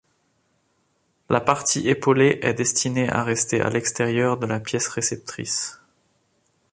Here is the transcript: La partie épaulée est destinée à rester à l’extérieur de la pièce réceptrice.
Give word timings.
La 1.29 1.39
partie 1.41 1.87
épaulée 1.87 2.39
est 2.41 2.55
destinée 2.55 3.07
à 3.07 3.23
rester 3.23 3.61
à 3.61 3.69
l’extérieur 3.69 4.37
de 4.39 4.47
la 4.47 4.59
pièce 4.59 4.87
réceptrice. 4.87 5.79